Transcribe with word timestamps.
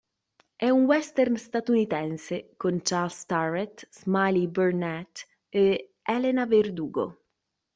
È 0.55 0.67
un 0.67 0.85
western 0.85 1.37
statunitense 1.37 2.55
con 2.57 2.81
Charles 2.81 3.19
Starrett, 3.19 3.87
Smiley 3.91 4.47
Burnette 4.47 5.25
e 5.47 5.93
Elena 6.01 6.47
Verdugo. 6.47 7.25